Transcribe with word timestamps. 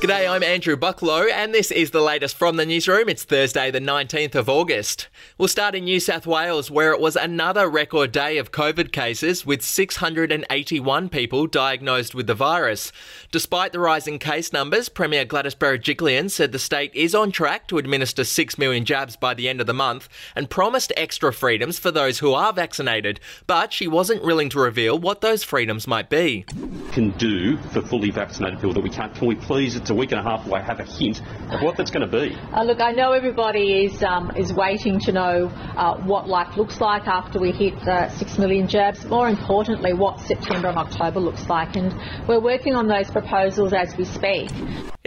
G'day, 0.00 0.30
I'm 0.30 0.44
Andrew 0.44 0.76
Bucklow, 0.76 1.28
and 1.28 1.52
this 1.52 1.72
is 1.72 1.90
the 1.90 2.00
latest 2.00 2.36
from 2.36 2.54
the 2.54 2.64
newsroom. 2.64 3.08
It's 3.08 3.24
Thursday, 3.24 3.72
the 3.72 3.80
19th 3.80 4.36
of 4.36 4.48
August. 4.48 5.08
We'll 5.38 5.48
start 5.48 5.74
in 5.74 5.86
New 5.86 5.98
South 5.98 6.24
Wales, 6.24 6.70
where 6.70 6.92
it 6.92 7.00
was 7.00 7.16
another 7.16 7.68
record 7.68 8.12
day 8.12 8.38
of 8.38 8.52
COVID 8.52 8.92
cases, 8.92 9.44
with 9.44 9.60
681 9.60 11.08
people 11.08 11.48
diagnosed 11.48 12.14
with 12.14 12.28
the 12.28 12.36
virus. 12.36 12.92
Despite 13.32 13.72
the 13.72 13.80
rising 13.80 14.20
case 14.20 14.52
numbers, 14.52 14.88
Premier 14.88 15.24
Gladys 15.24 15.56
Berejiklian 15.56 16.30
said 16.30 16.52
the 16.52 16.60
state 16.60 16.94
is 16.94 17.12
on 17.12 17.32
track 17.32 17.66
to 17.66 17.78
administer 17.78 18.22
6 18.22 18.56
million 18.56 18.84
jabs 18.84 19.16
by 19.16 19.34
the 19.34 19.48
end 19.48 19.60
of 19.60 19.66
the 19.66 19.74
month 19.74 20.08
and 20.36 20.48
promised 20.48 20.92
extra 20.96 21.32
freedoms 21.32 21.76
for 21.80 21.90
those 21.90 22.20
who 22.20 22.34
are 22.34 22.52
vaccinated, 22.52 23.18
but 23.48 23.72
she 23.72 23.88
wasn't 23.88 24.22
willing 24.22 24.48
to 24.50 24.60
reveal 24.60 24.96
what 24.96 25.22
those 25.22 25.42
freedoms 25.42 25.88
might 25.88 26.08
be. 26.08 26.44
Can 26.92 27.10
do 27.18 27.56
for 27.72 27.82
fully 27.82 28.12
vaccinated 28.12 28.60
people 28.60 28.74
that 28.74 28.80
we 28.80 28.90
can't. 28.90 29.12
Can 29.16 29.26
we 29.26 29.34
please? 29.34 29.87
It's 29.88 29.94
a 29.94 29.98
week 29.98 30.12
and 30.12 30.20
a 30.20 30.22
half 30.22 30.46
away. 30.46 30.60
Have 30.60 30.80
a 30.80 30.84
hint 30.84 31.22
of 31.50 31.62
what 31.62 31.78
that's 31.78 31.90
going 31.90 32.06
to 32.06 32.12
be. 32.12 32.36
Uh, 32.52 32.62
look, 32.62 32.82
I 32.82 32.92
know 32.92 33.12
everybody 33.12 33.86
is 33.86 34.02
um, 34.02 34.30
is 34.36 34.52
waiting 34.52 35.00
to 35.00 35.12
know 35.12 35.46
uh, 35.48 35.96
what 36.02 36.28
life 36.28 36.58
looks 36.58 36.78
like 36.78 37.06
after 37.06 37.40
we 37.40 37.52
hit 37.52 37.72
uh, 37.88 38.10
six 38.10 38.36
million 38.36 38.68
jabs. 38.68 39.06
More 39.06 39.30
importantly, 39.30 39.94
what 39.94 40.20
September 40.20 40.68
and 40.68 40.76
October 40.76 41.20
looks 41.20 41.48
like, 41.48 41.74
and 41.76 41.94
we're 42.28 42.38
working 42.38 42.74
on 42.74 42.86
those 42.86 43.10
proposals 43.10 43.72
as 43.72 43.96
we 43.96 44.04
speak. 44.04 44.50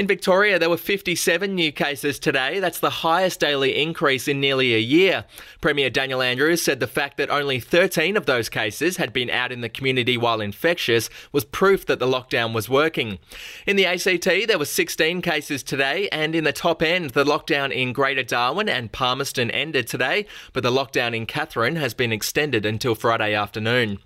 In 0.00 0.06
Victoria, 0.06 0.58
there 0.58 0.70
were 0.70 0.78
57 0.78 1.54
new 1.54 1.70
cases 1.70 2.18
today. 2.18 2.58
That's 2.58 2.80
the 2.80 2.88
highest 2.88 3.38
daily 3.38 3.82
increase 3.82 4.28
in 4.28 4.40
nearly 4.40 4.74
a 4.74 4.78
year. 4.78 5.26
Premier 5.60 5.90
Daniel 5.90 6.22
Andrews 6.22 6.62
said 6.62 6.80
the 6.80 6.86
fact 6.86 7.18
that 7.18 7.28
only 7.28 7.60
13 7.60 8.16
of 8.16 8.24
those 8.24 8.48
cases 8.48 8.96
had 8.96 9.12
been 9.12 9.28
out 9.28 9.52
in 9.52 9.60
the 9.60 9.68
community 9.68 10.16
while 10.16 10.40
infectious 10.40 11.10
was 11.32 11.44
proof 11.44 11.84
that 11.84 11.98
the 11.98 12.06
lockdown 12.06 12.54
was 12.54 12.66
working. 12.66 13.18
In 13.66 13.76
the 13.76 13.84
ACT, 13.84 14.24
there 14.48 14.58
were 14.58 14.64
16 14.64 15.20
cases 15.20 15.62
today, 15.62 16.08
and 16.08 16.34
in 16.34 16.44
the 16.44 16.50
top 16.54 16.80
end, 16.80 17.10
the 17.10 17.22
lockdown 17.22 17.70
in 17.70 17.92
Greater 17.92 18.22
Darwin 18.22 18.70
and 18.70 18.92
Palmerston 18.92 19.50
ended 19.50 19.86
today, 19.86 20.24
but 20.54 20.62
the 20.62 20.70
lockdown 20.70 21.14
in 21.14 21.26
Katherine 21.26 21.76
has 21.76 21.92
been 21.92 22.10
extended 22.10 22.64
until 22.64 22.94
Friday 22.94 23.34
afternoon. 23.34 23.98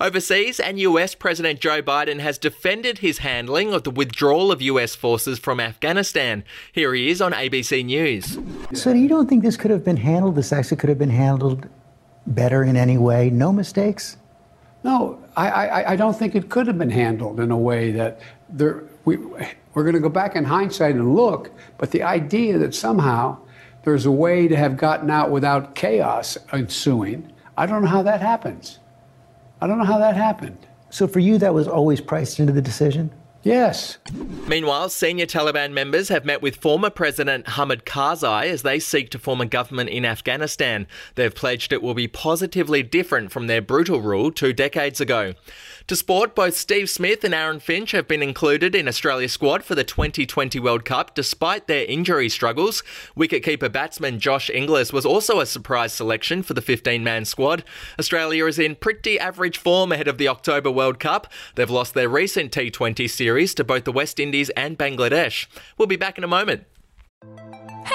Overseas 0.00 0.60
and 0.60 0.78
US 0.80 1.14
President 1.14 1.60
Joe 1.60 1.82
Biden 1.82 2.20
has 2.20 2.38
defended 2.38 2.98
his 2.98 3.18
handling 3.18 3.72
of 3.72 3.82
the 3.84 3.90
withdrawal 3.90 4.52
of 4.52 4.62
US 4.62 4.94
forces 4.94 5.37
from 5.38 5.60
Afghanistan. 5.60 6.44
Here 6.72 6.92
he 6.94 7.08
is 7.10 7.22
on 7.22 7.32
ABC 7.32 7.84
News. 7.84 8.38
So, 8.74 8.92
you 8.92 9.08
don't 9.08 9.28
think 9.28 9.42
this 9.42 9.56
could 9.56 9.70
have 9.70 9.84
been 9.84 9.96
handled, 9.96 10.34
this 10.34 10.52
actually 10.52 10.76
could 10.78 10.88
have 10.88 10.98
been 10.98 11.10
handled 11.10 11.68
better 12.26 12.62
in 12.62 12.76
any 12.76 12.98
way? 12.98 13.30
No 13.30 13.52
mistakes? 13.52 14.16
No, 14.84 15.22
I, 15.36 15.48
I, 15.48 15.92
I 15.92 15.96
don't 15.96 16.16
think 16.16 16.34
it 16.34 16.50
could 16.50 16.66
have 16.66 16.78
been 16.78 16.90
handled 16.90 17.40
in 17.40 17.50
a 17.50 17.58
way 17.58 17.90
that 17.92 18.20
there, 18.48 18.84
we, 19.04 19.16
we're 19.16 19.82
going 19.82 19.94
to 19.94 20.00
go 20.00 20.08
back 20.08 20.36
in 20.36 20.44
hindsight 20.44 20.94
and 20.94 21.14
look, 21.14 21.50
but 21.78 21.90
the 21.90 22.02
idea 22.02 22.58
that 22.58 22.74
somehow 22.74 23.38
there's 23.84 24.06
a 24.06 24.10
way 24.10 24.48
to 24.48 24.56
have 24.56 24.76
gotten 24.76 25.10
out 25.10 25.30
without 25.30 25.74
chaos 25.74 26.38
ensuing, 26.52 27.32
I 27.56 27.66
don't 27.66 27.82
know 27.82 27.88
how 27.88 28.02
that 28.02 28.20
happens. 28.20 28.78
I 29.60 29.66
don't 29.66 29.78
know 29.78 29.84
how 29.84 29.98
that 29.98 30.14
happened. 30.16 30.58
So, 30.90 31.06
for 31.06 31.18
you, 31.18 31.38
that 31.38 31.52
was 31.52 31.68
always 31.68 32.00
priced 32.00 32.38
into 32.38 32.52
the 32.52 32.62
decision? 32.62 33.10
Yes. 33.44 33.98
Meanwhile, 34.48 34.88
senior 34.88 35.26
Taliban 35.26 35.72
members 35.72 36.08
have 36.08 36.24
met 36.24 36.42
with 36.42 36.56
former 36.56 36.90
President 36.90 37.50
Hamid 37.50 37.84
Karzai 37.84 38.46
as 38.46 38.62
they 38.62 38.80
seek 38.80 39.10
to 39.10 39.18
form 39.18 39.40
a 39.40 39.46
government 39.46 39.90
in 39.90 40.04
Afghanistan. 40.04 40.88
They've 41.14 41.34
pledged 41.34 41.72
it 41.72 41.82
will 41.82 41.94
be 41.94 42.08
positively 42.08 42.82
different 42.82 43.30
from 43.30 43.46
their 43.46 43.62
brutal 43.62 44.00
rule 44.00 44.32
two 44.32 44.52
decades 44.52 45.00
ago. 45.00 45.34
To 45.86 45.96
sport, 45.96 46.34
both 46.34 46.54
Steve 46.54 46.90
Smith 46.90 47.24
and 47.24 47.32
Aaron 47.32 47.60
Finch 47.60 47.92
have 47.92 48.08
been 48.08 48.22
included 48.22 48.74
in 48.74 48.88
Australia's 48.88 49.32
squad 49.32 49.64
for 49.64 49.74
the 49.74 49.84
2020 49.84 50.58
World 50.60 50.84
Cup 50.84 51.14
despite 51.14 51.66
their 51.66 51.86
injury 51.86 52.28
struggles. 52.28 52.82
Wicketkeeper 53.16 53.72
batsman 53.72 54.18
Josh 54.18 54.50
Inglis 54.50 54.92
was 54.92 55.06
also 55.06 55.40
a 55.40 55.46
surprise 55.46 55.94
selection 55.94 56.42
for 56.42 56.52
the 56.52 56.60
15 56.60 57.02
man 57.02 57.24
squad. 57.24 57.64
Australia 57.98 58.44
is 58.46 58.58
in 58.58 58.74
pretty 58.74 59.18
average 59.18 59.56
form 59.56 59.92
ahead 59.92 60.08
of 60.08 60.18
the 60.18 60.28
October 60.28 60.70
World 60.70 60.98
Cup. 60.98 61.26
They've 61.54 61.70
lost 61.70 61.94
their 61.94 62.08
recent 62.08 62.52
T20 62.52 63.08
series 63.08 63.27
to 63.54 63.64
both 63.64 63.84
the 63.84 63.92
West 63.92 64.18
Indies 64.18 64.50
and 64.50 64.78
Bangladesh. 64.78 65.46
We'll 65.76 65.88
be 65.88 65.96
back 65.96 66.18
in 66.18 66.24
a 66.24 66.28
moment. 66.28 66.64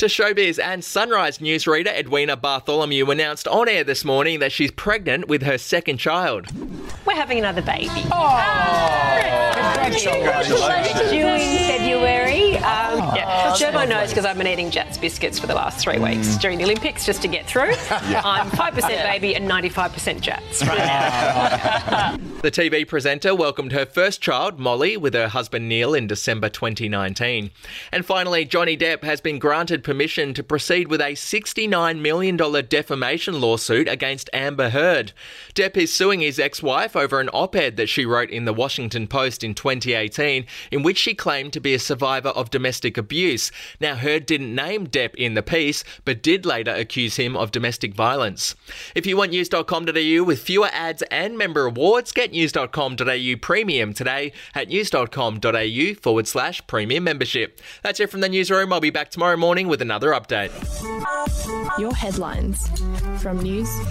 To 0.00 0.06
showbiz 0.06 0.58
and 0.58 0.82
Sunrise 0.82 1.40
newsreader 1.40 1.88
Edwina 1.88 2.34
Bartholomew 2.34 3.10
announced 3.10 3.46
on 3.46 3.68
air 3.68 3.84
this 3.84 4.02
morning 4.02 4.38
that 4.38 4.50
she's 4.50 4.70
pregnant 4.70 5.28
with 5.28 5.42
her 5.42 5.58
second 5.58 5.98
child. 5.98 6.46
We're 7.04 7.16
having 7.16 7.36
another 7.36 7.60
baby. 7.60 7.90
Oh! 8.10 9.50
Congratulations. 9.74 11.10
Due 11.10 11.26
in 11.26 11.68
February. 11.68 12.29
Um, 12.60 13.16
yeah. 13.16 13.54
Gerbo 13.56 13.88
knows 13.88 14.10
because 14.10 14.26
I've 14.26 14.36
been 14.36 14.46
eating 14.46 14.70
Jatz 14.70 15.00
biscuits 15.00 15.38
for 15.38 15.46
the 15.46 15.54
last 15.54 15.80
three 15.80 15.98
weeks 15.98 16.36
during 16.36 16.58
the 16.58 16.64
Olympics 16.64 17.06
just 17.06 17.22
to 17.22 17.28
get 17.28 17.46
through. 17.46 17.72
I'm 17.90 18.50
5% 18.50 18.86
baby 18.86 19.34
and 19.34 19.48
95% 19.50 20.20
Jatz 20.20 20.66
right 20.66 20.78
now. 20.78 22.16
The 22.42 22.50
TV 22.50 22.86
presenter 22.86 23.34
welcomed 23.34 23.72
her 23.72 23.86
first 23.86 24.20
child, 24.20 24.58
Molly, 24.58 24.96
with 24.96 25.14
her 25.14 25.28
husband 25.28 25.68
Neil 25.68 25.94
in 25.94 26.06
December 26.06 26.48
2019. 26.48 27.50
And 27.92 28.04
finally, 28.04 28.44
Johnny 28.44 28.76
Depp 28.76 29.04
has 29.04 29.20
been 29.20 29.38
granted 29.38 29.82
permission 29.82 30.34
to 30.34 30.42
proceed 30.42 30.88
with 30.88 31.00
a 31.00 31.12
$69 31.12 32.00
million 32.00 32.36
defamation 32.36 33.40
lawsuit 33.40 33.88
against 33.88 34.28
Amber 34.32 34.70
Heard. 34.70 35.12
Depp 35.54 35.76
is 35.76 35.92
suing 35.92 36.20
his 36.20 36.38
ex 36.38 36.62
wife 36.62 36.94
over 36.94 37.20
an 37.20 37.30
op 37.30 37.56
ed 37.56 37.76
that 37.76 37.88
she 37.88 38.04
wrote 38.04 38.30
in 38.30 38.44
the 38.44 38.52
Washington 38.52 39.06
Post 39.06 39.42
in 39.42 39.54
2018, 39.54 40.46
in 40.70 40.82
which 40.82 40.98
she 40.98 41.14
claimed 41.14 41.52
to 41.54 41.60
be 41.60 41.74
a 41.74 41.78
survivor 41.78 42.30
of 42.30 42.49
domestic 42.50 42.96
abuse. 42.98 43.52
Now, 43.80 43.94
Heard 43.96 44.26
didn't 44.26 44.54
name 44.54 44.86
Depp 44.86 45.14
in 45.14 45.34
the 45.34 45.42
piece, 45.42 45.84
but 46.04 46.22
did 46.22 46.46
later 46.46 46.72
accuse 46.72 47.16
him 47.16 47.36
of 47.36 47.50
domestic 47.50 47.94
violence. 47.94 48.54
If 48.94 49.06
you 49.06 49.16
want 49.16 49.32
news.com.au 49.32 50.24
with 50.24 50.40
fewer 50.40 50.68
ads 50.72 51.02
and 51.10 51.36
member 51.36 51.66
awards, 51.66 52.12
get 52.12 52.32
news.com.au 52.32 53.34
premium 53.40 53.92
today 53.92 54.32
at 54.54 54.68
news.com.au 54.68 55.94
forward 56.00 56.26
slash 56.28 56.66
premium 56.66 57.04
membership. 57.04 57.60
That's 57.82 58.00
it 58.00 58.10
from 58.10 58.20
the 58.20 58.28
newsroom. 58.28 58.72
I'll 58.72 58.80
be 58.80 58.90
back 58.90 59.10
tomorrow 59.10 59.36
morning 59.36 59.68
with 59.68 59.82
another 59.82 60.10
update. 60.10 60.50
Your 61.78 61.94
headlines 61.94 62.68
from 63.20 63.40
news.com.au. 63.40 63.90